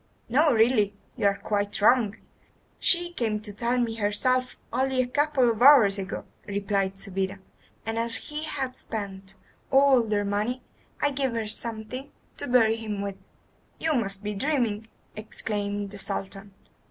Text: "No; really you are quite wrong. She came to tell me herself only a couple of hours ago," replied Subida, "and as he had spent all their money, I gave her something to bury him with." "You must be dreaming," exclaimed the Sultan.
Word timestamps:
"No; 0.29 0.51
really 0.51 0.95
you 1.15 1.27
are 1.27 1.37
quite 1.37 1.79
wrong. 1.79 2.15
She 2.79 3.13
came 3.13 3.39
to 3.41 3.53
tell 3.53 3.77
me 3.77 3.93
herself 3.93 4.57
only 4.73 4.99
a 4.99 5.05
couple 5.05 5.51
of 5.51 5.61
hours 5.61 5.99
ago," 5.99 6.25
replied 6.47 6.95
Subida, 6.97 7.37
"and 7.85 7.99
as 7.99 8.15
he 8.17 8.41
had 8.41 8.75
spent 8.75 9.35
all 9.69 10.01
their 10.01 10.25
money, 10.25 10.63
I 11.03 11.11
gave 11.11 11.33
her 11.33 11.45
something 11.45 12.09
to 12.37 12.47
bury 12.47 12.77
him 12.77 13.03
with." 13.03 13.17
"You 13.77 13.93
must 13.93 14.23
be 14.23 14.33
dreaming," 14.33 14.87
exclaimed 15.15 15.91
the 15.91 15.99
Sultan. 15.99 16.51